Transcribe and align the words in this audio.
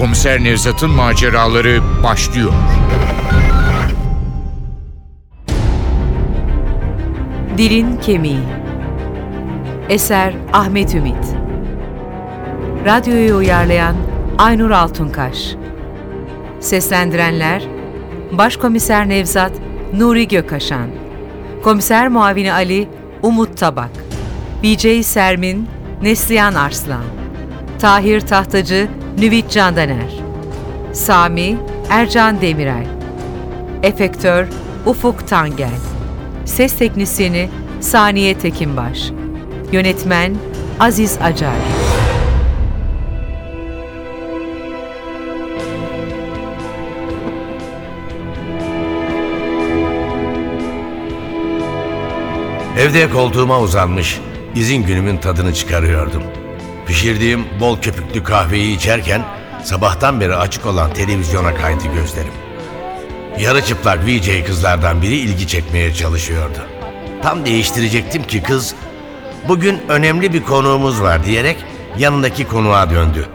Komiser 0.00 0.44
Nevzat'ın 0.44 0.90
maceraları 0.90 1.80
başlıyor. 2.02 2.52
Dilin 7.58 7.96
Kemiği. 7.96 8.40
Eser 9.88 10.34
Ahmet 10.52 10.94
Ümit. 10.94 11.36
Radyoyu 12.84 13.36
uyarlayan 13.36 13.96
Aynur 14.38 14.70
Altunkaş. 14.70 15.54
Seslendirenler 16.60 17.62
Başkomiser 18.32 19.08
Nevzat 19.08 19.52
Nuri 19.92 20.28
Gökaşan 20.28 21.05
Komiser 21.66 22.08
Muavini 22.08 22.52
Ali 22.52 22.88
Umut 23.22 23.58
Tabak. 23.58 23.90
BJ 24.62 25.02
Sermin 25.02 25.68
Neslihan 26.02 26.54
Arslan. 26.54 27.04
Tahir 27.78 28.20
Tahtacı 28.20 28.88
Nüvit 29.18 29.50
Candaner. 29.50 30.10
Sami 30.92 31.56
Ercan 31.90 32.40
Demirel 32.40 32.86
Efektör 33.82 34.46
Ufuk 34.86 35.28
Tangel. 35.28 35.78
Ses 36.44 36.78
Teknisyeni 36.78 37.48
Saniye 37.80 38.38
Tekinbaş. 38.38 39.10
Yönetmen 39.72 40.36
Aziz 40.80 41.18
Acar 41.22 41.85
Evde 52.76 53.10
koltuğuma 53.10 53.60
uzanmış, 53.60 54.20
izin 54.54 54.82
günümün 54.82 55.16
tadını 55.16 55.54
çıkarıyordum. 55.54 56.22
Pişirdiğim 56.86 57.44
bol 57.60 57.80
köpüklü 57.80 58.24
kahveyi 58.24 58.76
içerken 58.76 59.22
sabahtan 59.64 60.20
beri 60.20 60.36
açık 60.36 60.66
olan 60.66 60.94
televizyona 60.94 61.54
kaydı 61.54 61.84
gözlerim. 61.94 62.32
Yarı 63.38 63.64
çıplak 63.64 64.06
VJ 64.06 64.44
kızlardan 64.46 65.02
biri 65.02 65.16
ilgi 65.16 65.46
çekmeye 65.46 65.94
çalışıyordu. 65.94 66.58
Tam 67.22 67.46
değiştirecektim 67.46 68.24
ki 68.24 68.42
kız, 68.42 68.74
bugün 69.48 69.80
önemli 69.88 70.32
bir 70.32 70.42
konuğumuz 70.42 71.02
var 71.02 71.24
diyerek 71.24 71.56
yanındaki 71.98 72.48
konuğa 72.48 72.90
döndü. 72.90 73.26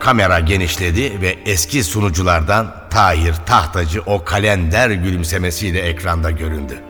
Kamera 0.00 0.40
genişledi 0.40 1.20
ve 1.20 1.36
eski 1.46 1.84
sunuculardan 1.84 2.74
Tahir 2.90 3.34
Tahtacı 3.46 4.02
o 4.06 4.24
kalender 4.24 4.90
gülümsemesiyle 4.90 5.80
ekranda 5.80 6.30
göründü. 6.30 6.82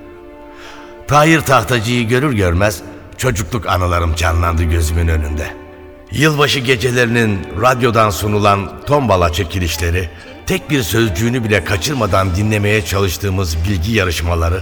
Tahir 1.08 1.40
Tahtacı'yı 1.40 2.08
görür 2.08 2.32
görmez 2.32 2.82
çocukluk 3.18 3.66
anılarım 3.66 4.14
canlandı 4.14 4.62
gözümün 4.62 5.08
önünde. 5.08 5.46
Yılbaşı 6.12 6.60
gecelerinin 6.60 7.48
radyodan 7.60 8.10
sunulan 8.10 8.80
tombala 8.86 9.32
çekilişleri, 9.32 10.10
tek 10.46 10.70
bir 10.70 10.82
sözcüğünü 10.82 11.44
bile 11.44 11.64
kaçırmadan 11.64 12.36
dinlemeye 12.36 12.84
çalıştığımız 12.84 13.56
bilgi 13.64 13.92
yarışmaları 13.92 14.60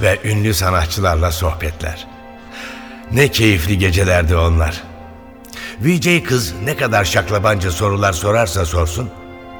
ve 0.00 0.18
ünlü 0.24 0.54
sanatçılarla 0.54 1.32
sohbetler. 1.32 2.06
Ne 3.12 3.28
keyifli 3.28 3.78
gecelerdi 3.78 4.36
onlar. 4.36 4.82
VJ 5.80 6.22
kız 6.22 6.54
ne 6.64 6.76
kadar 6.76 7.04
şaklabanca 7.04 7.70
sorular 7.70 8.12
sorarsa 8.12 8.64
sorsun, 8.64 9.10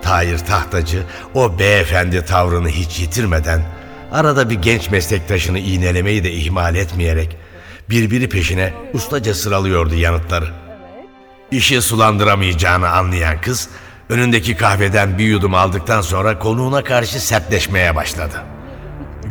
Tahir 0.03 0.39
Tahtacı 0.39 1.03
o 1.35 1.59
beyefendi 1.59 2.25
tavrını 2.25 2.69
hiç 2.69 3.01
yitirmeden 3.01 3.63
arada 4.13 4.51
bir 4.51 4.55
genç 4.55 4.91
meslektaşını 4.91 5.59
iğnelemeyi 5.59 6.25
de 6.25 6.33
ihmal 6.33 6.75
etmeyerek 6.75 7.37
birbiri 7.91 8.29
peşine 8.29 8.73
ustaca 8.93 9.35
sıralıyordu 9.35 9.95
yanıtları. 9.95 10.49
İşi 11.51 11.83
sulandıramayacağını 11.83 12.89
anlayan 12.89 13.41
kız 13.41 13.69
önündeki 14.09 14.57
kahveden 14.57 15.19
bir 15.19 15.25
yudum 15.25 15.55
aldıktan 15.55 16.01
sonra 16.01 16.39
konuğuna 16.39 16.85
karşı 16.85 17.27
sertleşmeye 17.27 17.97
başladı. 17.97 18.43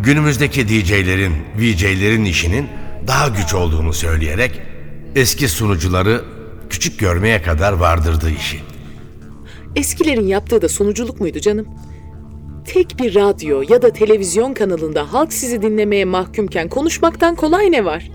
Günümüzdeki 0.04 0.68
DJ'lerin, 0.68 1.36
VJ'lerin 1.58 2.26
işinin 2.26 2.70
daha 3.08 3.28
güç 3.28 3.54
olduğunu 3.54 3.94
söyleyerek 3.94 4.62
eski 5.16 5.50
sunucuları 5.50 6.24
küçük 6.70 7.00
görmeye 7.00 7.42
kadar 7.42 7.74
vardırdı 7.74 8.30
işi. 8.30 8.60
Eskilerin 9.76 10.28
yaptığı 10.28 10.62
da 10.62 10.70
sunuculuk 10.70 11.20
muydu 11.20 11.40
canım? 11.40 11.68
Tek 12.74 13.00
bir 13.00 13.16
radyo 13.16 13.64
ya 13.70 13.82
da 13.82 13.94
televizyon 13.94 14.54
kanalında 14.54 15.14
halk 15.14 15.34
sizi 15.34 15.62
dinlemeye 15.62 16.06
mahkumken 16.06 16.70
konuşmaktan 16.70 17.36
kolay 17.36 17.72
ne 17.72 17.86
var? 17.86 18.12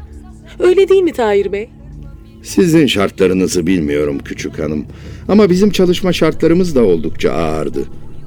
Öyle 0.59 0.89
değil 0.89 1.03
mi 1.03 1.13
Tahir 1.13 1.53
Bey? 1.53 1.69
Sizin 2.43 2.87
şartlarınızı 2.87 3.67
bilmiyorum 3.67 4.19
küçük 4.25 4.59
hanım. 4.59 4.87
Ama 5.29 5.51
bizim 5.51 5.71
çalışma 5.71 6.13
şartlarımız 6.13 6.75
da 6.75 6.85
oldukça 6.85 7.33
ağırdı. 7.33 7.85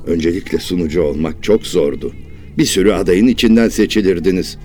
Öncelikle 0.07 0.59
sunucu 0.59 1.01
olmak 1.01 1.43
çok 1.43 1.67
zordu. 1.67 2.11
Bir 2.57 2.65
sürü 2.65 2.91
adayın 2.91 3.27
içinden 3.27 3.69
seçilirdiniz. 3.69 4.57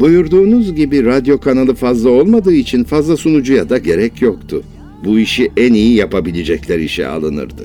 Buyurduğunuz 0.00 0.74
gibi 0.74 1.04
radyo 1.04 1.40
kanalı 1.40 1.74
fazla 1.74 2.10
olmadığı 2.10 2.54
için 2.54 2.84
fazla 2.84 3.16
sunucuya 3.16 3.68
da 3.68 3.78
gerek 3.78 4.22
yoktu. 4.22 4.62
Bu 5.04 5.18
işi 5.18 5.50
en 5.56 5.72
iyi 5.72 5.94
yapabilecekler 5.94 6.78
işe 6.78 7.06
alınırdı. 7.06 7.64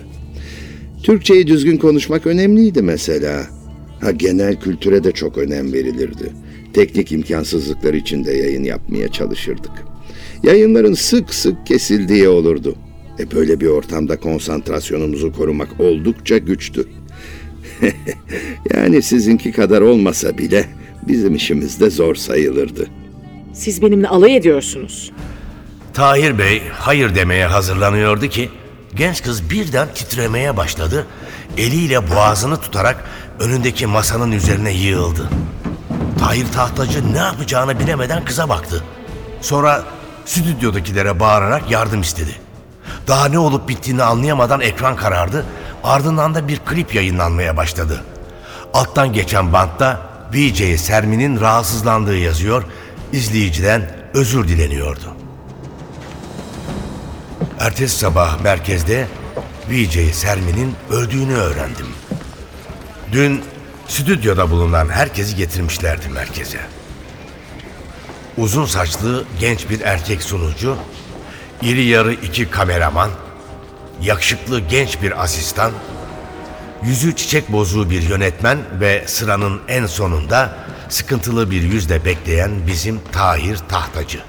Türkçeyi 1.03 1.47
düzgün 1.47 1.77
konuşmak 1.77 2.27
önemliydi 2.27 2.81
mesela. 2.81 3.47
Ha 4.01 4.11
genel 4.11 4.59
kültüre 4.59 5.03
de 5.03 5.11
çok 5.11 5.37
önem 5.37 5.73
verilirdi. 5.73 6.33
Teknik 6.73 7.11
imkansızlıklar 7.11 7.93
içinde 7.93 8.31
yayın 8.33 8.63
yapmaya 8.63 9.11
çalışırdık. 9.11 9.71
Yayınların 10.43 10.93
sık 10.93 11.33
sık 11.33 11.67
kesildiği 11.67 12.27
olurdu. 12.27 12.75
E 13.19 13.31
böyle 13.31 13.59
bir 13.59 13.67
ortamda 13.67 14.19
konsantrasyonumuzu 14.19 15.33
korumak 15.33 15.79
oldukça 15.79 16.37
güçtü. 16.37 16.87
yani 18.73 19.01
sizinki 19.01 19.51
kadar 19.51 19.81
olmasa 19.81 20.37
bile 20.37 20.65
bizim 21.07 21.35
işimiz 21.35 21.79
de 21.79 21.89
zor 21.89 22.15
sayılırdı. 22.15 22.87
Siz 23.53 23.81
benimle 23.81 24.07
alay 24.07 24.35
ediyorsunuz. 24.35 25.11
Tahir 25.93 26.39
Bey 26.39 26.61
hayır 26.71 27.15
demeye 27.15 27.45
hazırlanıyordu 27.45 28.27
ki 28.27 28.49
genç 28.95 29.23
kız 29.23 29.49
birden 29.49 29.87
titremeye 29.93 30.57
başladı. 30.57 31.07
Eliyle 31.57 32.11
boğazını 32.11 32.61
tutarak 32.61 33.03
önündeki 33.39 33.87
masanın 33.87 34.31
üzerine 34.31 34.71
yığıldı. 34.71 35.29
Tahir 36.19 36.51
tahtacı 36.51 37.13
ne 37.13 37.17
yapacağını 37.17 37.79
bilemeden 37.79 38.25
kıza 38.25 38.49
baktı. 38.49 38.83
Sonra 39.41 39.83
stüdyodakilere 40.25 41.19
bağırarak 41.19 41.71
yardım 41.71 42.01
istedi. 42.01 42.35
Daha 43.07 43.27
ne 43.27 43.39
olup 43.39 43.69
bittiğini 43.69 44.03
anlayamadan 44.03 44.61
ekran 44.61 44.95
karardı. 44.95 45.45
Ardından 45.83 46.35
da 46.35 46.47
bir 46.47 46.59
klip 46.59 46.95
yayınlanmaya 46.95 47.57
başladı. 47.57 48.03
Alttan 48.73 49.13
geçen 49.13 49.53
bantta 49.53 50.01
VJ 50.33 50.81
Sermin'in 50.81 51.39
rahatsızlandığı 51.39 52.17
yazıyor, 52.17 52.63
izleyiciden 53.13 53.91
özür 54.13 54.47
dileniyordu. 54.47 55.13
Ertesi 57.59 57.97
sabah 57.97 58.41
merkezde 58.41 59.07
VJ 59.69 60.15
Sermin'in 60.15 60.75
öldüğünü 60.91 61.33
öğrendim. 61.33 61.87
Dün 63.11 63.43
stüdyoda 63.87 64.51
bulunan 64.51 64.89
herkesi 64.89 65.35
getirmişlerdi 65.35 66.09
merkeze. 66.09 66.59
Uzun 68.37 68.65
saçlı 68.65 69.25
genç 69.39 69.69
bir 69.69 69.81
erkek 69.81 70.23
sunucu, 70.23 70.77
iri 71.61 71.83
yarı 71.83 72.13
iki 72.13 72.49
kameraman, 72.49 73.09
yakışıklı 74.01 74.59
genç 74.59 75.01
bir 75.01 75.23
asistan, 75.23 75.71
yüzü 76.83 77.15
çiçek 77.15 77.51
bozuğu 77.51 77.89
bir 77.89 78.01
yönetmen 78.01 78.57
ve 78.79 79.03
sıranın 79.07 79.61
en 79.67 79.85
sonunda 79.85 80.57
sıkıntılı 80.89 81.51
bir 81.51 81.61
yüzle 81.61 82.05
bekleyen 82.05 82.51
bizim 82.67 82.99
Tahir 83.11 83.57
Tahtacı. 83.69 84.19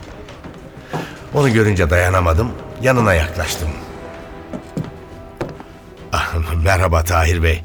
Onu 1.34 1.52
görünce 1.52 1.90
dayanamadım, 1.90 2.52
yanına 2.82 3.14
yaklaştım. 3.14 3.68
Ah, 6.12 6.34
merhaba 6.64 7.04
Tahir 7.04 7.42
Bey. 7.42 7.64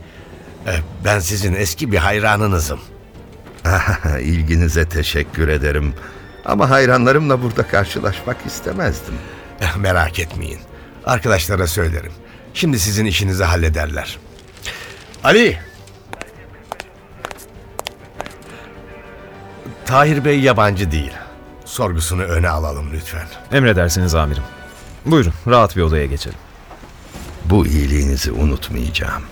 Eh, 0.68 0.72
Ben 1.06 1.20
sizin 1.20 1.54
eski 1.56 1.92
bir 1.92 1.98
hayranınızım. 1.98 2.80
İlginize 4.22 4.90
teşekkür 4.90 5.48
ederim. 5.48 5.94
Ama 6.46 6.70
hayranlarımla 6.70 7.42
burada 7.44 7.68
karşılaşmak 7.68 8.38
istemezdim. 8.46 9.14
Eh, 9.62 9.76
Merak 9.76 10.20
etmeyin. 10.20 10.60
Arkadaşlara 11.06 11.68
söylerim. 11.68 12.12
Şimdi 12.54 12.80
sizin 12.80 13.06
işinizi 13.06 13.44
hallederler. 13.44 14.18
Ali! 15.24 15.60
Tahir 19.86 20.26
Bey 20.26 20.40
yabancı 20.40 20.92
değil. 20.92 21.12
Sorgusunu 21.66 22.24
öne 22.24 22.50
alalım 22.50 22.90
lütfen. 22.94 23.28
Emredersiniz 23.52 24.16
amirim. 24.16 24.44
Buyurun 25.06 25.34
rahat 25.48 25.76
bir 25.78 25.82
odaya 25.82 26.06
geçelim. 26.06 26.38
Bu 27.46 27.66
iyiliğinizi 27.68 28.32
unutmayacağım. 28.32 29.24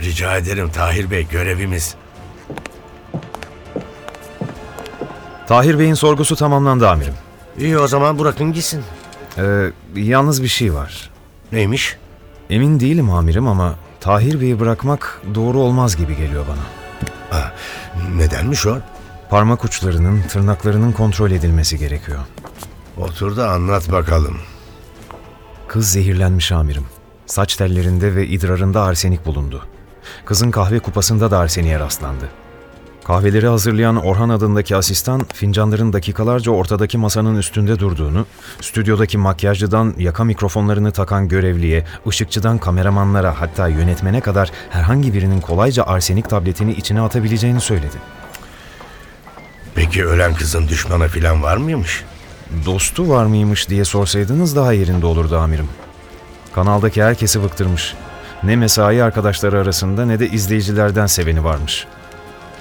Rica 0.00 0.36
ederim 0.36 0.70
Tahir 0.70 1.10
Bey 1.10 1.26
görevimiz. 1.28 1.94
Tahir 5.46 5.78
Bey'in 5.78 5.94
sorgusu 5.94 6.36
tamamlandı 6.36 6.88
amirim. 6.88 7.14
İyi 7.58 7.78
o 7.78 7.88
zaman 7.88 8.18
bırakın 8.18 8.52
gitsin. 8.52 8.82
Ee, 9.38 9.72
yalnız 9.94 10.42
bir 10.42 10.48
şey 10.48 10.74
var. 10.74 11.10
Neymiş? 11.52 11.96
Emin 12.50 12.80
değilim 12.80 13.10
amirim 13.10 13.46
ama 13.46 13.74
Tahir 14.00 14.40
Bey'i 14.40 14.60
bırakmak 14.60 15.22
doğru 15.34 15.58
olmaz 15.58 15.96
gibi 15.96 16.16
geliyor 16.16 16.44
bana. 16.48 16.62
Ha, 17.30 17.52
nedenmiş 18.16 18.66
o? 18.66 18.78
Parmak 19.30 19.64
uçlarının, 19.64 20.22
tırnaklarının 20.22 20.92
kontrol 20.92 21.30
edilmesi 21.30 21.78
gerekiyor. 21.78 22.18
Otur 22.96 23.36
da 23.36 23.50
anlat 23.50 23.92
bakalım. 23.92 24.38
Kız 25.76 25.92
zehirlenmiş 25.92 26.52
amirim. 26.52 26.84
Saç 27.26 27.56
tellerinde 27.56 28.14
ve 28.14 28.26
idrarında 28.26 28.82
arsenik 28.82 29.26
bulundu. 29.26 29.66
Kızın 30.24 30.50
kahve 30.50 30.78
kupasında 30.78 31.30
da 31.30 31.38
arseniğe 31.38 31.80
rastlandı. 31.80 32.28
Kahveleri 33.04 33.46
hazırlayan 33.46 33.96
Orhan 33.96 34.28
adındaki 34.28 34.76
asistan 34.76 35.26
fincanların 35.34 35.92
dakikalarca 35.92 36.52
ortadaki 36.52 36.98
masanın 36.98 37.36
üstünde 37.36 37.78
durduğunu, 37.78 38.26
stüdyodaki 38.60 39.18
makyajcıdan 39.18 39.94
yaka 39.98 40.24
mikrofonlarını 40.24 40.92
takan 40.92 41.28
görevliye, 41.28 41.84
ışıkçıdan 42.08 42.58
kameramanlara 42.58 43.40
hatta 43.40 43.68
yönetmene 43.68 44.20
kadar 44.20 44.52
herhangi 44.70 45.14
birinin 45.14 45.40
kolayca 45.40 45.84
arsenik 45.84 46.30
tabletini 46.30 46.72
içine 46.72 47.00
atabileceğini 47.00 47.60
söyledi. 47.60 47.96
Peki 49.74 50.06
ölen 50.06 50.34
kızın 50.34 50.68
düşmanı 50.68 51.08
falan 51.08 51.42
var 51.42 51.56
mıymış? 51.56 52.04
Dostu 52.66 53.08
var 53.08 53.26
mıymış 53.26 53.68
diye 53.68 53.84
sorsaydınız 53.84 54.56
daha 54.56 54.72
yerinde 54.72 55.06
olurdu 55.06 55.38
amirim. 55.38 55.68
Kanaldaki 56.54 57.02
herkesi 57.02 57.42
bıktırmış. 57.42 57.94
Ne 58.42 58.56
mesai 58.56 59.02
arkadaşları 59.02 59.60
arasında 59.60 60.06
ne 60.06 60.20
de 60.20 60.28
izleyicilerden 60.28 61.06
seveni 61.06 61.44
varmış. 61.44 61.86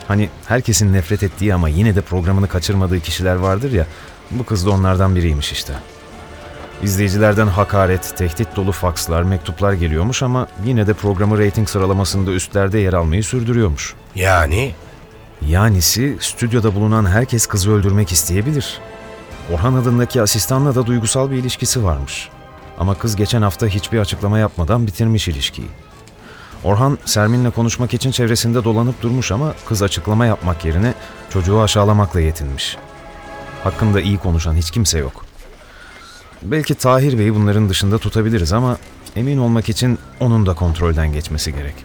Hani 0.07 0.29
herkesin 0.45 0.93
nefret 0.93 1.23
ettiği 1.23 1.53
ama 1.53 1.69
yine 1.69 1.95
de 1.95 2.01
programını 2.01 2.47
kaçırmadığı 2.47 2.99
kişiler 2.99 3.35
vardır 3.35 3.71
ya, 3.71 3.87
bu 4.31 4.45
kız 4.45 4.65
da 4.65 4.71
onlardan 4.71 5.15
biriymiş 5.15 5.51
işte. 5.51 5.73
İzleyicilerden 6.83 7.47
hakaret, 7.47 8.17
tehdit 8.17 8.55
dolu 8.55 8.71
fakslar, 8.71 9.23
mektuplar 9.23 9.73
geliyormuş 9.73 10.23
ama 10.23 10.47
yine 10.65 10.87
de 10.87 10.93
programı 10.93 11.37
reyting 11.37 11.69
sıralamasında 11.69 12.31
üstlerde 12.31 12.79
yer 12.79 12.93
almayı 12.93 13.23
sürdürüyormuş. 13.23 13.93
Yani 14.15 14.73
Yanisi 15.41 16.17
stüdyoda 16.19 16.75
bulunan 16.75 17.05
herkes 17.05 17.45
kızı 17.45 17.71
öldürmek 17.71 18.11
isteyebilir. 18.11 18.79
Orhan 19.53 19.73
adındaki 19.73 20.21
asistanla 20.21 20.75
da 20.75 20.85
duygusal 20.85 21.31
bir 21.31 21.35
ilişkisi 21.35 21.83
varmış. 21.83 22.29
Ama 22.79 22.95
kız 22.95 23.15
geçen 23.15 23.41
hafta 23.41 23.67
hiçbir 23.67 23.99
açıklama 23.99 24.39
yapmadan 24.39 24.87
bitirmiş 24.87 25.27
ilişkiyi. 25.27 25.67
Orhan 26.63 26.97
Sermin'le 27.05 27.51
konuşmak 27.51 27.93
için 27.93 28.11
çevresinde 28.11 28.63
dolanıp 28.63 29.01
durmuş 29.01 29.31
ama 29.31 29.53
kız 29.67 29.83
açıklama 29.83 30.25
yapmak 30.25 30.65
yerine 30.65 30.93
çocuğu 31.29 31.61
aşağılamakla 31.61 32.19
yetinmiş. 32.19 32.77
Hakkında 33.63 34.01
iyi 34.01 34.17
konuşan 34.17 34.55
hiç 34.55 34.71
kimse 34.71 34.99
yok. 34.99 35.25
Belki 36.41 36.75
Tahir 36.75 37.19
Bey'i 37.19 37.35
bunların 37.35 37.69
dışında 37.69 37.97
tutabiliriz 37.97 38.53
ama 38.53 38.77
emin 39.15 39.37
olmak 39.37 39.69
için 39.69 39.99
onun 40.19 40.45
da 40.45 40.53
kontrolden 40.53 41.13
geçmesi 41.13 41.53
gerek. 41.55 41.75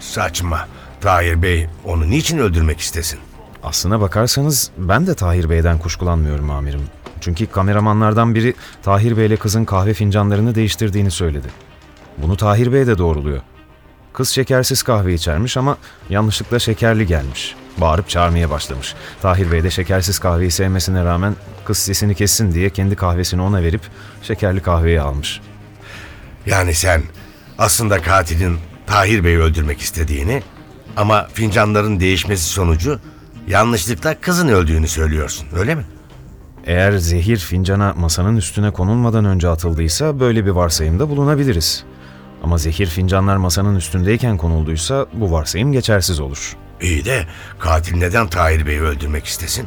saçma. 0.00 0.68
Tahir 1.00 1.42
Bey 1.42 1.68
onu 1.84 2.10
niçin 2.10 2.38
öldürmek 2.38 2.80
istesin? 2.80 3.18
Aslına 3.62 4.00
bakarsanız 4.00 4.70
ben 4.78 5.06
de 5.06 5.14
Tahir 5.14 5.50
Bey'den 5.50 5.78
kuşkulanmıyorum 5.78 6.50
amirim. 6.50 6.80
Çünkü 7.20 7.46
kameramanlardan 7.46 8.34
biri 8.34 8.54
Tahir 8.82 9.16
Bey'le 9.16 9.36
kızın 9.36 9.64
kahve 9.64 9.94
fincanlarını 9.94 10.54
değiştirdiğini 10.54 11.10
söyledi. 11.10 11.48
Bunu 12.18 12.36
Tahir 12.36 12.72
Bey 12.72 12.86
de 12.86 12.98
doğruluyor. 12.98 13.40
Kız 14.12 14.28
şekersiz 14.28 14.82
kahve 14.82 15.14
içermiş 15.14 15.56
ama 15.56 15.76
yanlışlıkla 16.10 16.58
şekerli 16.58 17.06
gelmiş. 17.06 17.54
Bağırıp 17.78 18.08
çağırmaya 18.08 18.50
başlamış. 18.50 18.94
Tahir 19.22 19.52
Bey 19.52 19.64
de 19.64 19.70
şekersiz 19.70 20.18
kahveyi 20.18 20.50
sevmesine 20.50 21.04
rağmen 21.04 21.36
kız 21.64 21.78
sesini 21.78 22.14
kessin 22.14 22.52
diye 22.52 22.70
kendi 22.70 22.96
kahvesini 22.96 23.42
ona 23.42 23.62
verip 23.62 23.80
şekerli 24.22 24.60
kahveyi 24.60 25.00
almış. 25.00 25.40
Yani 26.46 26.74
sen 26.74 27.02
aslında 27.58 28.02
katilin 28.02 28.58
Tahir 28.86 29.24
Bey'i 29.24 29.38
öldürmek 29.38 29.80
istediğini 29.80 30.42
ama 30.96 31.28
fincanların 31.32 32.00
değişmesi 32.00 32.44
sonucu 32.44 33.00
yanlışlıkla 33.48 34.20
kızın 34.20 34.48
öldüğünü 34.48 34.88
söylüyorsun 34.88 35.46
öyle 35.56 35.74
mi? 35.74 35.84
Eğer 36.66 36.92
zehir 36.92 37.36
fincana 37.36 37.94
masanın 37.96 38.36
üstüne 38.36 38.70
konulmadan 38.70 39.24
önce 39.24 39.48
atıldıysa 39.48 40.20
böyle 40.20 40.46
bir 40.46 40.50
varsayımda 40.50 41.08
bulunabiliriz. 41.08 41.84
Ama 42.42 42.58
zehir 42.58 42.86
fincanlar 42.86 43.36
masanın 43.36 43.76
üstündeyken 43.76 44.36
konulduysa 44.36 45.06
bu 45.12 45.32
varsayım 45.32 45.72
geçersiz 45.72 46.20
olur. 46.20 46.56
İyi 46.80 47.04
de 47.04 47.26
katil 47.58 47.96
neden 47.96 48.26
Tahir 48.26 48.66
Bey'i 48.66 48.80
öldürmek 48.80 49.26
istesin? 49.26 49.66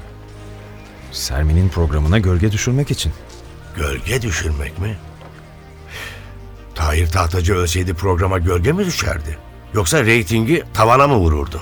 Sermin'in 1.12 1.70
programına 1.70 2.20
gölge 2.20 2.52
düşürmek 2.52 2.92
için. 2.92 3.14
Gölge 3.76 4.22
düşürmek 4.22 4.80
mi? 4.80 4.98
Tahir 6.76 7.08
Tahtacı 7.08 7.54
ölseydi 7.56 7.94
programa 7.94 8.38
gölge 8.38 8.72
mi 8.72 8.86
düşerdi? 8.86 9.38
Yoksa 9.74 10.06
reytingi 10.06 10.64
tavana 10.74 11.08
mı 11.08 11.16
vururdu? 11.16 11.62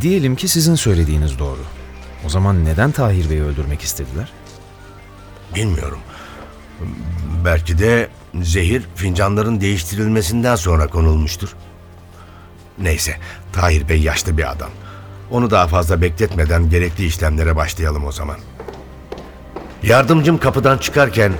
Diyelim 0.00 0.36
ki 0.36 0.48
sizin 0.48 0.74
söylediğiniz 0.74 1.38
doğru. 1.38 1.60
O 2.28 2.30
zaman 2.30 2.64
neden 2.64 2.90
Tahir 2.90 3.30
Bey'i 3.30 3.42
öldürmek 3.42 3.80
istediler? 3.82 4.32
Bilmiyorum. 5.54 5.98
Belki 7.44 7.78
de 7.78 8.08
zehir 8.42 8.82
fincanların 8.94 9.60
değiştirilmesinden 9.60 10.56
sonra 10.56 10.86
konulmuştur. 10.86 11.56
Neyse, 12.78 13.16
Tahir 13.52 13.88
Bey 13.88 14.00
yaşlı 14.00 14.38
bir 14.38 14.50
adam. 14.50 14.70
Onu 15.30 15.50
daha 15.50 15.66
fazla 15.66 16.02
bekletmeden 16.02 16.70
gerekli 16.70 17.06
işlemlere 17.06 17.56
başlayalım 17.56 18.06
o 18.06 18.12
zaman. 18.12 18.36
Yardımcım 19.82 20.38
kapıdan 20.38 20.78
çıkarken 20.78 21.32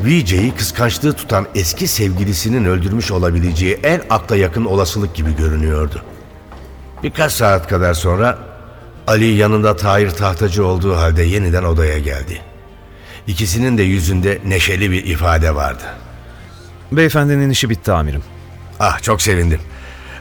VJ'yi 0.00 0.54
kıskançlığı 0.54 1.12
tutan 1.12 1.46
eski 1.54 1.88
sevgilisinin 1.88 2.64
öldürmüş 2.64 3.10
olabileceği 3.10 3.74
en 3.74 4.02
akla 4.10 4.36
yakın 4.36 4.64
olasılık 4.64 5.14
gibi 5.14 5.36
görünüyordu. 5.36 6.02
Birkaç 7.02 7.32
saat 7.32 7.68
kadar 7.68 7.94
sonra 7.94 8.53
Ali 9.06 9.24
yanında 9.24 9.76
Tahir 9.76 10.10
Tahtacı 10.10 10.66
olduğu 10.66 10.96
halde 10.96 11.22
yeniden 11.22 11.62
odaya 11.64 11.98
geldi. 11.98 12.40
İkisinin 13.26 13.78
de 13.78 13.82
yüzünde 13.82 14.40
neşeli 14.46 14.90
bir 14.90 15.04
ifade 15.04 15.54
vardı. 15.54 15.82
Beyefendinin 16.92 17.50
işi 17.50 17.70
bitti 17.70 17.92
amirim. 17.92 18.22
Ah 18.80 19.02
çok 19.02 19.22
sevindim. 19.22 19.60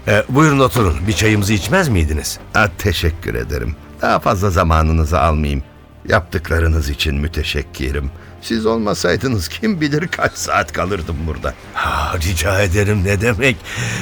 Ee, 0.08 0.24
buyurun 0.30 0.60
oturun. 0.60 0.96
Bir 1.08 1.14
çayımızı 1.14 1.54
içmez 1.54 1.90
miydiniz? 1.90 2.40
Ha, 2.54 2.70
teşekkür 2.78 3.36
ederim. 3.36 3.76
Daha 4.02 4.20
fazla 4.20 4.50
zamanınızı 4.50 5.20
almayayım. 5.20 5.64
Yaptıklarınız 6.08 6.90
için 6.90 7.16
müteşekkirim. 7.16 8.12
Siz 8.42 8.66
olmasaydınız 8.66 9.48
kim 9.48 9.82
bilir 9.82 10.08
kaç 10.08 10.34
saat 10.34 10.72
kalırdım 10.72 11.16
burada. 11.28 11.54
Ha, 11.74 12.18
rica 12.18 12.62
ederim 12.62 13.04
ne 13.06 13.22
demek. 13.22 13.58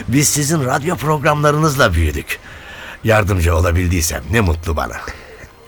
Biz 0.07 0.29
sizin 0.29 0.65
radyo 0.65 0.95
programlarınızla 0.95 1.93
büyüdük. 1.93 2.39
Yardımcı 3.03 3.55
olabildiysem 3.55 4.23
ne 4.31 4.41
mutlu 4.41 4.75
bana. 4.75 4.95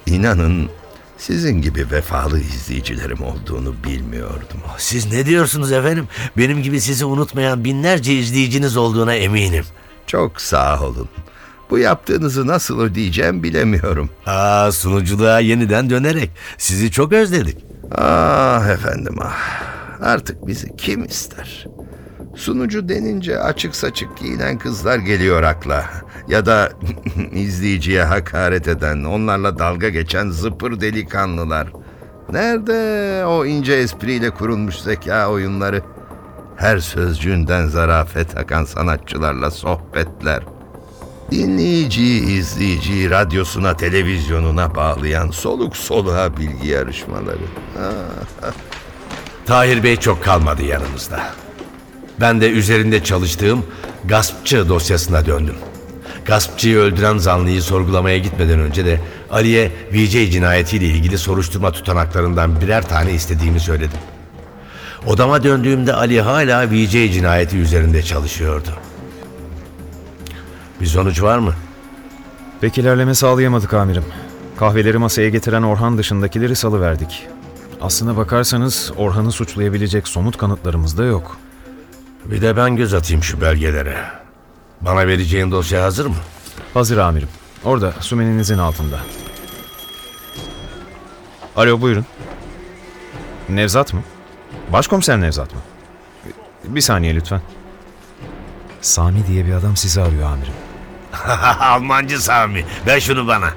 İnanın 0.05 0.69
sizin 1.17 1.61
gibi 1.61 1.91
vefalı 1.91 2.39
izleyicilerim 2.39 3.23
olduğunu 3.23 3.75
bilmiyordum. 3.83 4.59
Siz 4.77 5.11
ne 5.13 5.25
diyorsunuz 5.25 5.71
efendim? 5.71 6.07
Benim 6.37 6.63
gibi 6.63 6.81
sizi 6.81 7.05
unutmayan 7.05 7.63
binlerce 7.63 8.13
izleyiciniz 8.13 8.77
olduğuna 8.77 9.15
eminim. 9.15 9.65
Çok 10.07 10.41
sağ 10.41 10.81
olun. 10.81 11.09
Bu 11.69 11.77
yaptığınızı 11.79 12.47
nasıl 12.47 12.79
ödeyeceğim 12.79 13.43
bilemiyorum. 13.43 14.09
Aa, 14.25 14.71
sunuculuğa 14.71 15.39
yeniden 15.39 15.89
dönerek 15.89 16.29
sizi 16.57 16.91
çok 16.91 17.13
özledik. 17.13 17.57
Ah 17.97 18.67
efendim 18.69 19.15
ah. 19.21 19.63
Artık 20.01 20.47
bizi 20.47 20.75
kim 20.77 21.05
ister? 21.05 21.67
Sunucu 22.35 22.89
denince 22.89 23.39
açık 23.39 23.75
saçık 23.75 24.17
giyinen 24.17 24.57
kızlar 24.57 24.97
geliyor 24.99 25.43
akla. 25.43 25.85
Ya 26.27 26.45
da 26.45 26.71
izleyiciye 27.31 28.03
hakaret 28.03 28.67
eden, 28.67 29.03
onlarla 29.03 29.59
dalga 29.59 29.89
geçen 29.89 30.29
zıpır 30.29 30.81
delikanlılar. 30.81 31.67
Nerede 32.31 33.25
o 33.25 33.45
ince 33.45 33.73
espriyle 33.73 34.29
kurulmuş 34.29 34.75
zeka 34.75 35.29
oyunları? 35.29 35.81
Her 36.57 36.79
sözcüğünden 36.79 37.67
zarafet 37.67 38.37
akan 38.37 38.63
sanatçılarla 38.63 39.51
sohbetler. 39.51 40.43
Dinleyiciyi, 41.31 42.25
izleyiciyi 42.25 43.09
radyosuna, 43.09 43.77
televizyonuna 43.77 44.75
bağlayan 44.75 45.29
soluk 45.29 45.77
soluğa 45.77 46.37
bilgi 46.37 46.67
yarışmaları. 46.67 47.43
Tahir 49.45 49.83
Bey 49.83 49.95
çok 49.97 50.23
kalmadı 50.23 50.63
yanımızda. 50.63 51.23
Ben 52.19 52.41
de 52.41 52.49
üzerinde 52.49 53.03
çalıştığım 53.03 53.65
gaspçı 54.05 54.69
dosyasına 54.69 55.25
döndüm. 55.25 55.55
Gaspçıyı 56.25 56.77
öldüren 56.77 57.17
zanlıyı 57.17 57.61
sorgulamaya 57.61 58.17
gitmeden 58.17 58.59
önce 58.59 58.85
de 58.85 58.99
Ali'ye 59.31 59.71
VJ 59.93 60.31
cinayetiyle 60.31 60.85
ilgili 60.85 61.17
soruşturma 61.17 61.71
tutanaklarından 61.71 62.61
birer 62.61 62.87
tane 62.87 63.13
istediğimi 63.13 63.59
söyledim. 63.59 63.99
Odama 65.07 65.43
döndüğümde 65.43 65.93
Ali 65.93 66.21
hala 66.21 66.71
VJ 66.71 66.91
cinayeti 66.91 67.57
üzerinde 67.57 68.03
çalışıyordu. 68.03 68.69
Bir 70.81 70.85
sonuç 70.85 71.21
var 71.21 71.37
mı? 71.39 71.53
Pek 72.61 72.77
ilerleme 72.77 73.15
sağlayamadık 73.15 73.73
amirim. 73.73 74.05
Kahveleri 74.57 74.97
masaya 74.97 75.29
getiren 75.29 75.63
Orhan 75.63 75.97
dışındakileri 75.97 76.55
salıverdik. 76.55 77.27
Aslına 77.81 78.17
bakarsanız 78.17 78.91
Orhan'ı 78.97 79.31
suçlayabilecek 79.31 80.07
somut 80.07 80.37
kanıtlarımız 80.37 80.97
da 80.97 81.03
yok. 81.03 81.37
Bir 82.25 82.41
de 82.41 82.57
ben 82.57 82.75
göz 82.75 82.93
atayım 82.93 83.23
şu 83.23 83.41
belgelere. 83.41 83.97
Bana 84.81 85.07
vereceğin 85.07 85.51
dosya 85.51 85.83
hazır 85.83 86.05
mı? 86.05 86.15
Hazır 86.73 86.97
amirim. 86.97 87.29
Orada 87.63 87.91
sümeninizin 87.99 88.57
altında. 88.57 88.99
Alo 91.55 91.81
buyurun. 91.81 92.05
Nevzat 93.49 93.93
mı? 93.93 94.01
Başkomiser 94.73 95.21
Nevzat 95.21 95.53
mı? 95.53 95.59
Bir 96.63 96.81
saniye 96.81 97.15
lütfen. 97.15 97.41
Sami 98.81 99.27
diye 99.27 99.45
bir 99.45 99.53
adam 99.53 99.77
sizi 99.77 100.01
arıyor 100.01 100.31
amirim. 100.31 100.53
Almancı 101.59 102.23
Sami. 102.23 102.65
Ver 102.87 102.99
şunu 102.99 103.27
bana. 103.27 103.49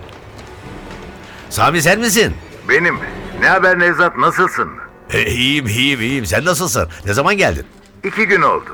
Sami 1.50 1.82
sen 1.82 2.00
misin? 2.00 2.34
Benim. 2.68 2.98
Ne 3.40 3.48
haber 3.48 3.78
Nevzat 3.78 4.16
nasılsın? 4.16 4.68
E, 5.10 5.26
iyiyim 5.26 5.66
iyiyim 5.66 6.00
iyiyim. 6.00 6.26
Sen 6.26 6.44
nasılsın? 6.44 6.88
Ne 7.04 7.12
zaman 7.14 7.36
geldin? 7.36 7.66
İki 8.06 8.26
gün 8.26 8.42
oldu. 8.42 8.70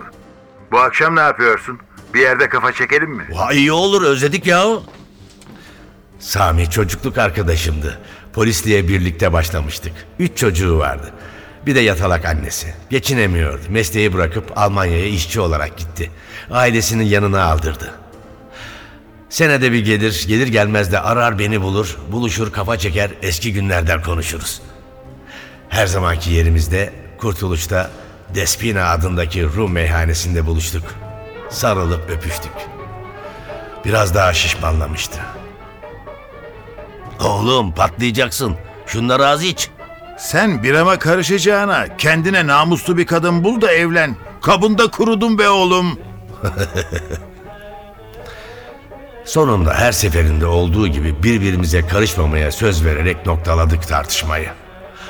Bu 0.72 0.78
akşam 0.78 1.16
ne 1.16 1.20
yapıyorsun? 1.20 1.78
Bir 2.14 2.20
yerde 2.20 2.48
kafa 2.48 2.72
çekelim 2.72 3.10
mi? 3.10 3.26
Vay 3.30 3.56
iyi 3.56 3.72
olur 3.72 4.02
özledik 4.02 4.46
ya. 4.46 4.64
Sami 6.18 6.70
çocukluk 6.70 7.18
arkadaşımdı. 7.18 8.00
Polisliğe 8.32 8.88
birlikte 8.88 9.32
başlamıştık. 9.32 9.92
Üç 10.18 10.38
çocuğu 10.38 10.78
vardı. 10.78 11.12
Bir 11.66 11.74
de 11.74 11.80
yatalak 11.80 12.24
annesi. 12.24 12.74
Geçinemiyordu. 12.90 13.62
Mesleği 13.68 14.12
bırakıp 14.12 14.52
Almanya'ya 14.58 15.06
işçi 15.06 15.40
olarak 15.40 15.76
gitti. 15.78 16.10
Ailesinin 16.50 17.04
yanına 17.04 17.44
aldırdı. 17.44 17.94
Senede 19.28 19.72
bir 19.72 19.84
gelir, 19.84 20.24
gelir 20.28 20.46
gelmez 20.46 20.92
de 20.92 21.00
arar 21.00 21.38
beni 21.38 21.62
bulur, 21.62 21.96
buluşur 22.12 22.52
kafa 22.52 22.78
çeker 22.78 23.10
eski 23.22 23.52
günlerden 23.52 24.02
konuşuruz. 24.02 24.62
Her 25.68 25.86
zamanki 25.86 26.30
yerimizde 26.30 26.92
Kurtuluş'ta 27.18 27.90
Despina 28.34 28.90
adındaki 28.90 29.44
Rum 29.44 29.72
meyhanesinde 29.72 30.46
buluştuk. 30.46 30.82
Sarılıp 31.50 32.10
öpüştük. 32.10 32.52
Biraz 33.84 34.14
daha 34.14 34.32
şişmanlamıştı. 34.32 35.18
Oğlum 37.24 37.72
patlayacaksın. 37.72 38.56
Şunları 38.86 39.26
az 39.26 39.44
iç. 39.44 39.70
Sen 40.18 40.62
birama 40.62 40.98
karışacağına 40.98 41.96
kendine 41.96 42.46
namuslu 42.46 42.98
bir 42.98 43.06
kadın 43.06 43.44
bul 43.44 43.60
da 43.60 43.72
evlen. 43.72 44.16
Kabında 44.42 44.90
kurudum 44.90 45.38
be 45.38 45.48
oğlum. 45.48 45.98
Sonunda 49.24 49.74
her 49.74 49.92
seferinde 49.92 50.46
olduğu 50.46 50.88
gibi 50.88 51.22
birbirimize 51.22 51.86
karışmamaya 51.86 52.52
söz 52.52 52.84
vererek 52.84 53.26
noktaladık 53.26 53.88
tartışmayı. 53.88 54.48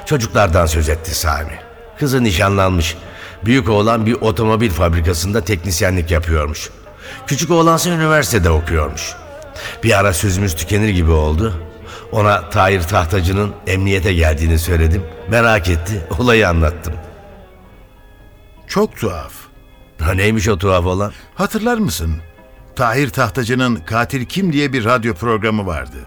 Çocuklardan 0.06 0.66
söz 0.66 0.88
etti 0.88 1.14
Sami. 1.14 1.58
Kızı 1.98 2.24
nişanlanmış. 2.24 2.96
Büyük 3.44 3.68
oğlan 3.68 4.06
bir 4.06 4.12
otomobil 4.12 4.70
fabrikasında 4.70 5.44
teknisyenlik 5.44 6.11
yapıyormuş. 6.11 6.70
Küçük 7.26 7.50
oğlansa 7.50 7.90
üniversitede 7.90 8.50
okuyormuş. 8.50 9.14
Bir 9.82 9.99
ara 9.99 10.12
sözümüz 10.12 10.54
tükenir 10.54 10.88
gibi 10.88 11.11
oldu. 11.11 11.54
Ona 12.12 12.50
Tahir 12.50 12.82
Tahtacı'nın 12.82 13.52
emniyete 13.66 14.14
geldiğini 14.14 14.58
söyledim. 14.58 15.02
Merak 15.30 15.68
etti. 15.68 16.06
Olayı 16.18 16.49
anlattım. 16.49 16.94
Çok 18.66 18.96
tuhaf. 18.96 19.32
Ha, 20.00 20.12
neymiş 20.12 20.49
o 20.49 20.58
tuhaf 20.58 20.87
olan? 20.87 21.12
Hatırlar 21.34 21.78
mısın? 21.78 22.16
Tahir 22.76 23.11
Tahtacı'nın 23.11 23.76
Katil 23.76 24.25
Kim 24.25 24.52
diye 24.52 24.72
bir 24.72 24.84
radyo 24.84 25.14
programı 25.14 25.66
vardı. 25.66 25.99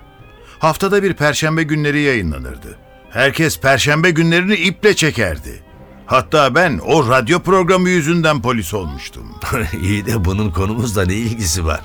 Haftada 0.60 1.04
bir 1.04 1.14
perşembe 1.14 1.64
günleri 1.64 2.02
yayınlanırdı. 2.02 2.78
Herkes 3.10 3.60
perşembe 3.60 4.12
günlerini 4.12 4.56
iple 4.56 4.96
çekerdi. 4.96 5.64
Hatta 6.06 6.56
ben 6.56 6.80
o 6.86 7.10
radyo 7.10 7.40
programı 7.40 7.90
yüzünden 7.90 8.42
polis 8.42 8.74
olmuştum. 8.74 9.24
İyi 9.82 10.06
de 10.06 10.26
bunun 10.26 10.52
konumuzla 10.52 11.06
ne 11.06 11.14
ilgisi 11.14 11.66
var? 11.66 11.82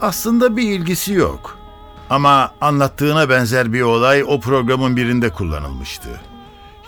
Aslında 0.00 0.56
bir 0.56 0.62
ilgisi 0.62 1.12
yok. 1.12 1.58
Ama 2.10 2.52
anlattığına 2.60 3.30
benzer 3.30 3.72
bir 3.72 3.82
olay 3.82 4.24
o 4.26 4.40
programın 4.40 4.96
birinde 4.96 5.30
kullanılmıştı. 5.30 6.20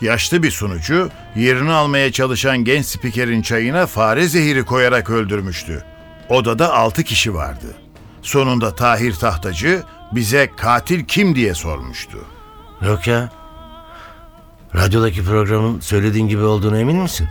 Yaşlı 0.01 0.43
bir 0.43 0.51
sunucu 0.51 1.09
yerini 1.35 1.71
almaya 1.71 2.11
çalışan 2.11 2.57
genç 2.57 2.85
spikerin 2.85 3.41
çayına 3.41 3.85
fare 3.85 4.27
zehiri 4.27 4.65
koyarak 4.65 5.09
öldürmüştü. 5.09 5.85
Odada 6.29 6.73
altı 6.73 7.03
kişi 7.03 7.33
vardı. 7.33 7.75
Sonunda 8.21 8.75
Tahir 8.75 9.13
Tahtacı 9.13 9.83
bize 10.11 10.51
katil 10.57 11.05
kim 11.05 11.35
diye 11.35 11.53
sormuştu. 11.53 12.17
Yok 12.81 13.07
ya. 13.07 13.40
Radyodaki 14.75 15.23
programın 15.23 15.79
söylediğin 15.79 16.27
gibi 16.27 16.43
olduğuna 16.43 16.79
emin 16.79 16.97
misin? 16.97 17.27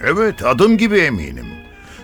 Evet 0.00 0.44
adım 0.44 0.78
gibi 0.78 0.98
eminim. 0.98 1.46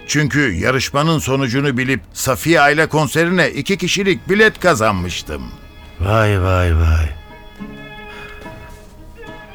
Çünkü 0.07 0.53
yarışmanın 0.53 1.19
sonucunu 1.19 1.79
bilip 1.79 2.01
Safiye 2.13 2.61
Aile 2.61 2.87
konserine 2.87 3.51
iki 3.51 3.79
kişilik 3.79 4.29
bilet 4.29 4.61
kazanmıştım. 4.61 5.43
Vay 6.01 6.43
vay 6.43 6.77
vay. 6.77 7.09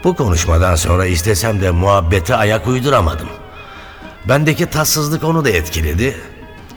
Bu 0.04 0.16
konuşmadan 0.16 0.76
sonra 0.76 1.06
istesem 1.06 1.62
de 1.62 1.72
muhabbete 1.72 2.36
ayak 2.36 2.68
uyduramadım. 2.68 3.30
Bendeki 4.30 4.66
tatsızlık 4.66 5.24
onu 5.24 5.46
da 5.46 5.50
etkiledi. 5.50 6.18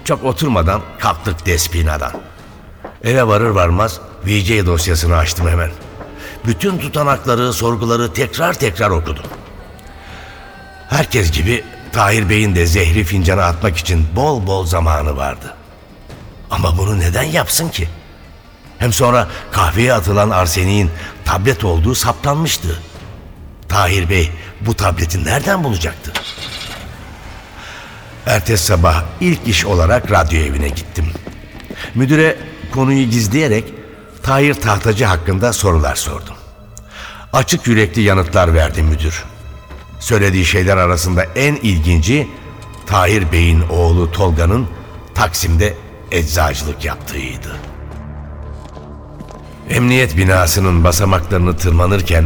Çok 0.04 0.24
oturmadan 0.24 0.82
kalktık 0.98 1.46
Despina'dan. 1.46 2.12
Eve 3.04 3.26
varır 3.26 3.50
varmaz 3.50 4.00
VJ 4.26 4.66
dosyasını 4.66 5.16
açtım 5.16 5.48
hemen. 5.48 5.70
Bütün 6.48 6.78
tutanakları, 6.78 7.52
sorguları 7.52 8.12
tekrar 8.12 8.54
tekrar 8.54 8.90
okudum. 8.90 9.24
Herkes 10.90 11.30
gibi 11.30 11.64
Tahir 11.92 12.28
Bey'in 12.28 12.54
de 12.54 12.66
zehri 12.66 13.04
fincana 13.04 13.44
atmak 13.44 13.76
için 13.76 14.06
bol 14.16 14.46
bol 14.46 14.66
zamanı 14.66 15.16
vardı. 15.16 15.54
Ama 16.50 16.78
bunu 16.78 16.98
neden 16.98 17.22
yapsın 17.22 17.68
ki? 17.68 17.88
Hem 18.78 18.92
sonra 18.92 19.28
kahveye 19.52 19.92
atılan 19.92 20.30
arseniğin 20.30 20.90
tablet 21.24 21.64
olduğu 21.64 21.94
saptanmıştı. 21.94 22.82
Tahir 23.68 24.10
Bey 24.10 24.30
bu 24.60 24.74
tableti 24.74 25.24
nereden 25.24 25.64
bulacaktı? 25.64 26.12
Ertesi 28.26 28.64
sabah 28.64 29.04
ilk 29.20 29.48
iş 29.48 29.64
olarak 29.64 30.10
radyo 30.10 30.40
evine 30.40 30.68
gittim. 30.68 31.06
Müdüre 31.94 32.36
konuyu 32.74 33.10
gizleyerek 33.10 33.64
Tahir 34.22 34.54
Tahtacı 34.54 35.04
hakkında 35.04 35.52
sorular 35.52 35.94
sordum. 35.94 36.37
Açık 37.32 37.66
yürekli 37.66 38.02
yanıtlar 38.02 38.54
verdi 38.54 38.82
müdür. 38.82 39.24
Söylediği 40.00 40.44
şeyler 40.44 40.76
arasında 40.76 41.24
en 41.24 41.56
ilginci 41.56 42.28
Tahir 42.86 43.32
Bey'in 43.32 43.60
oğlu 43.70 44.12
Tolga'nın 44.12 44.66
Taksim'de 45.14 45.74
eczacılık 46.10 46.84
yaptığıydı. 46.84 47.56
Emniyet 49.70 50.16
binasının 50.16 50.84
basamaklarını 50.84 51.56
tırmanırken 51.56 52.24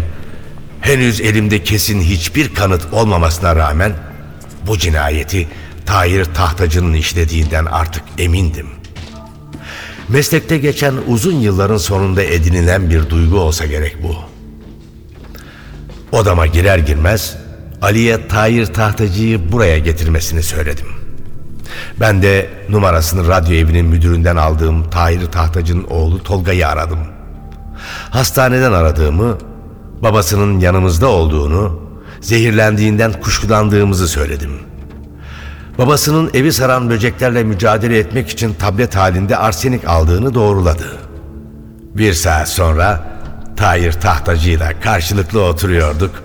henüz 0.80 1.21
elimde 1.21 1.64
kesin 1.64 2.00
hiçbir 2.00 2.54
kanıt 2.54 2.92
olmamasına 2.92 3.56
rağmen 3.56 3.92
bu 4.66 4.78
cinayeti 4.78 5.49
Tahir 5.87 6.25
Tahtacı'nın 6.25 6.92
işlediğinden 6.92 7.64
artık 7.64 8.02
emindim. 8.18 8.66
Meslekte 10.09 10.59
geçen 10.59 10.94
uzun 11.06 11.35
yılların 11.35 11.76
sonunda 11.76 12.23
edinilen 12.23 12.90
bir 12.90 13.11
duygu 13.11 13.38
olsa 13.38 13.66
gerek 13.66 14.02
bu. 14.02 14.31
Odama 16.12 16.47
girer 16.47 16.78
girmez 16.78 17.37
Ali'ye 17.83 18.28
Tahir 18.28 18.66
Tahtacı'yı 18.66 19.52
buraya 19.52 19.78
getirmesini 19.78 20.42
söyledim. 20.42 20.87
Ben 22.00 22.23
de 22.23 22.50
numarasını 22.69 23.28
radyo 23.28 23.54
evinin 23.54 23.87
müdüründen 23.87 24.37
aldığım 24.37 24.90
Tahir 24.90 25.26
Tahtacı'nın 25.26 25.85
oğlu 25.85 26.23
Tolga'yı 26.23 26.69
aradım. 26.69 26.99
Hastaneden 28.11 28.73
aradığımı, 28.73 29.38
babasının 30.02 30.61
yanımızda 30.61 31.09
olduğunu, 31.09 31.81
zehirlendiğinden 32.21 33.12
kuşkulandığımızı 33.12 34.09
söyledim. 34.09 34.52
Babasının 35.78 36.31
evi 36.35 36.52
saran 36.52 36.90
böceklerle 36.90 37.45
mücadele 37.45 37.99
etmek 37.99 38.28
için 38.28 38.54
tablet 38.54 38.97
halinde 38.97 39.37
arsenik 39.37 39.88
aldığını 39.88 40.35
doğruladı. 40.35 40.97
Bir 41.95 42.12
saat 42.12 42.49
sonra 42.49 43.12
Tahir 43.62 43.92
Tahtacı'yla 43.92 44.81
karşılıklı 44.81 45.45
oturuyorduk. 45.45 46.23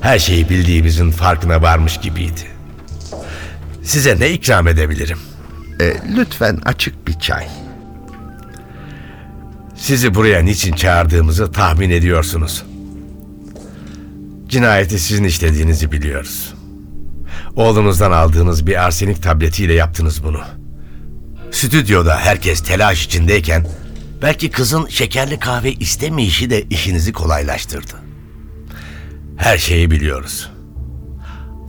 Her 0.00 0.18
şeyi 0.18 0.48
bildiğimizin 0.48 1.10
farkına 1.10 1.62
varmış 1.62 2.00
gibiydi. 2.00 2.40
Size 3.82 4.20
ne 4.20 4.30
ikram 4.30 4.68
edebilirim? 4.68 5.18
E, 5.80 5.96
lütfen 6.16 6.58
açık 6.64 7.08
bir 7.08 7.18
çay. 7.18 7.48
Sizi 9.76 10.14
buraya 10.14 10.42
niçin 10.42 10.72
çağırdığımızı 10.72 11.52
tahmin 11.52 11.90
ediyorsunuz. 11.90 12.64
Cinayeti 14.48 14.98
sizin 14.98 15.24
işlediğinizi 15.24 15.92
biliyoruz. 15.92 16.54
Oğlunuzdan 17.56 18.12
aldığınız 18.12 18.66
bir 18.66 18.84
arsenik 18.84 19.22
tabletiyle 19.22 19.74
yaptınız 19.74 20.24
bunu. 20.24 20.40
Stüdyoda 21.50 22.16
herkes 22.16 22.62
telaş 22.62 23.04
içindeyken 23.04 23.66
Belki 24.22 24.50
kızın 24.50 24.86
şekerli 24.86 25.38
kahve 25.38 25.72
istemeyişi 25.72 26.50
de 26.50 26.62
işinizi 26.62 27.12
kolaylaştırdı. 27.12 27.94
Her 29.36 29.58
şeyi 29.58 29.90
biliyoruz. 29.90 30.50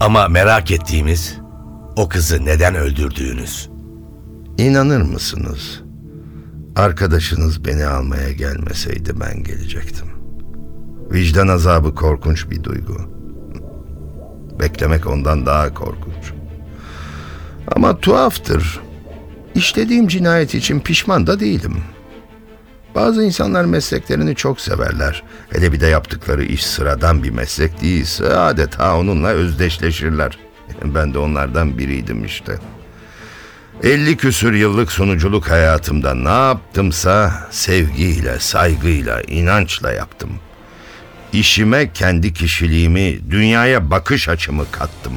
Ama 0.00 0.28
merak 0.28 0.70
ettiğimiz 0.70 1.38
o 1.96 2.08
kızı 2.08 2.44
neden 2.44 2.74
öldürdüğünüz. 2.74 3.70
İnanır 4.58 5.02
mısınız? 5.02 5.80
Arkadaşınız 6.76 7.64
beni 7.64 7.86
almaya 7.86 8.32
gelmeseydi 8.32 9.20
ben 9.20 9.44
gelecektim. 9.44 10.06
Vicdan 11.12 11.48
azabı 11.48 11.94
korkunç 11.94 12.50
bir 12.50 12.64
duygu. 12.64 12.96
Beklemek 14.60 15.06
ondan 15.06 15.46
daha 15.46 15.74
korkunç. 15.74 16.32
Ama 17.76 17.98
tuhaftır. 17.98 18.80
İşlediğim 19.54 20.08
cinayet 20.08 20.54
için 20.54 20.80
pişman 20.80 21.26
da 21.26 21.40
değilim. 21.40 21.76
Bazı 22.94 23.24
insanlar 23.24 23.64
mesleklerini 23.64 24.34
çok 24.34 24.60
severler. 24.60 25.22
Hele 25.52 25.72
bir 25.72 25.80
de 25.80 25.86
yaptıkları 25.86 26.44
iş 26.44 26.66
sıradan 26.66 27.22
bir 27.22 27.30
meslek 27.30 27.80
değilse 27.82 28.36
adeta 28.36 28.96
onunla 28.96 29.28
özdeşleşirler. 29.28 30.38
Ben 30.84 31.14
de 31.14 31.18
onlardan 31.18 31.78
biriydim 31.78 32.24
işte. 32.24 32.58
50 33.82 34.16
küsür 34.16 34.54
yıllık 34.54 34.92
sunuculuk 34.92 35.50
hayatımda 35.50 36.14
ne 36.14 36.46
yaptımsa 36.48 37.48
sevgiyle, 37.50 38.38
saygıyla, 38.38 39.22
inançla 39.22 39.92
yaptım. 39.92 40.30
İşime 41.32 41.92
kendi 41.92 42.32
kişiliğimi, 42.32 43.30
dünyaya 43.30 43.90
bakış 43.90 44.28
açımı 44.28 44.70
kattım. 44.70 45.12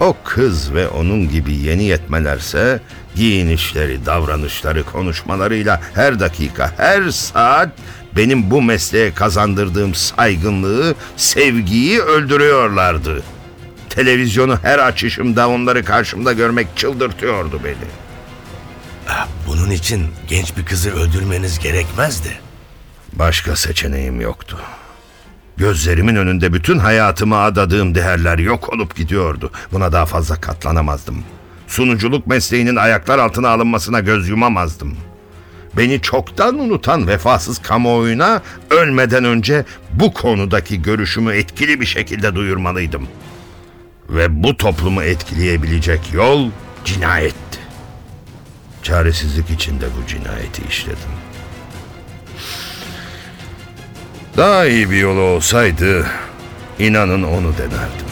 O 0.00 0.16
kız 0.24 0.74
ve 0.74 0.88
onun 0.88 1.30
gibi 1.30 1.54
yeni 1.54 1.84
yetmelerse 1.84 2.80
giyinişleri, 3.14 4.06
davranışları, 4.06 4.84
konuşmalarıyla 4.84 5.80
her 5.94 6.20
dakika, 6.20 6.72
her 6.76 7.10
saat 7.10 7.68
benim 8.16 8.50
bu 8.50 8.62
mesleğe 8.62 9.14
kazandırdığım 9.14 9.94
saygınlığı, 9.94 10.94
sevgiyi 11.16 12.00
öldürüyorlardı. 12.00 13.22
Televizyonu 13.90 14.58
her 14.62 14.78
açışımda 14.78 15.48
onları 15.48 15.84
karşımda 15.84 16.32
görmek 16.32 16.76
çıldırtıyordu 16.76 17.60
beni. 17.64 17.88
Bunun 19.46 19.70
için 19.70 20.06
genç 20.28 20.56
bir 20.56 20.64
kızı 20.64 20.90
öldürmeniz 20.90 21.58
gerekmezdi. 21.58 22.40
Başka 23.12 23.56
seçeneğim 23.56 24.20
yoktu. 24.20 24.58
Gözlerimin 25.56 26.16
önünde 26.16 26.52
bütün 26.52 26.78
hayatımı 26.78 27.36
adadığım 27.36 27.94
değerler 27.94 28.38
yok 28.38 28.72
olup 28.72 28.96
gidiyordu. 28.96 29.50
Buna 29.72 29.92
daha 29.92 30.06
fazla 30.06 30.40
katlanamazdım. 30.40 31.24
Sunuculuk 31.66 32.26
mesleğinin 32.26 32.76
ayaklar 32.76 33.18
altına 33.18 33.48
alınmasına 33.48 34.00
göz 34.00 34.28
yumamazdım. 34.28 34.96
Beni 35.76 36.00
çoktan 36.00 36.58
unutan 36.58 37.08
vefasız 37.08 37.58
kamuoyuna 37.58 38.42
ölmeden 38.70 39.24
önce 39.24 39.64
bu 39.92 40.14
konudaki 40.14 40.82
görüşümü 40.82 41.32
etkili 41.32 41.80
bir 41.80 41.86
şekilde 41.86 42.34
duyurmalıydım. 42.34 43.08
Ve 44.08 44.42
bu 44.42 44.56
toplumu 44.56 45.02
etkileyebilecek 45.02 46.00
yol 46.12 46.50
cinayetti. 46.84 47.58
Çaresizlik 48.82 49.50
içinde 49.50 49.86
bu 49.86 50.06
cinayeti 50.06 50.62
işledim. 50.68 51.12
Daha 54.36 54.66
iyi 54.66 54.90
bir 54.90 54.96
yolu 54.96 55.20
olsaydı 55.20 56.06
inanın 56.78 57.22
onu 57.22 57.52
denerdim. 57.58 58.06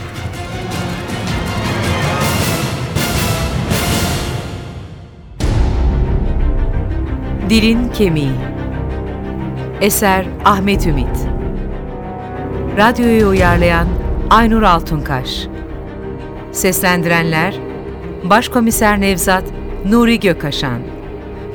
Dilin 7.51 7.89
Kemiği. 7.89 8.33
Eser 9.81 10.27
Ahmet 10.45 10.87
Ümit. 10.87 11.27
Radyoyu 12.77 13.29
uyarlayan 13.29 13.89
Aynur 14.31 14.63
Altunkaş. 14.63 15.47
Seslendirenler 16.53 17.55
Başkomiser 18.25 19.01
Nevzat 19.01 19.45
Nuri 19.85 20.21
Gökaşan 20.21 20.79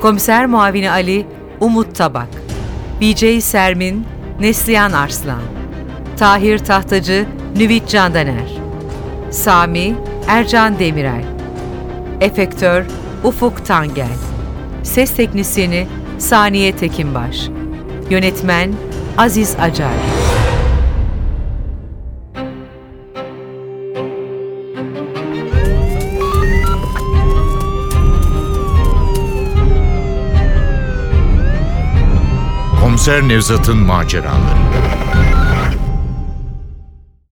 Komiser 0.02 0.46
Muavini 0.46 0.90
Ali 0.90 1.26
Umut 1.60 1.94
Tabak. 1.94 2.28
BJ 3.00 3.44
Sermin 3.44 4.15
Neslihan 4.40 4.92
Arslan 4.92 5.42
Tahir 6.16 6.58
Tahtacı 6.58 7.26
Nüvit 7.56 7.88
Candaner 7.88 8.48
Sami 9.30 9.94
Ercan 10.28 10.78
Demirel 10.78 11.24
Efektör 12.20 12.84
Ufuk 13.24 13.66
Tangel 13.66 14.16
Ses 14.82 15.14
Teknisyeni 15.16 15.86
Saniye 16.18 16.76
Tekinbaş 16.76 17.48
Yönetmen 18.10 18.74
Aziz 19.18 19.56
Acar 19.60 19.92
Komiser 33.06 33.28
Nevzat'ın 33.28 33.76
maceraları. 33.76 34.95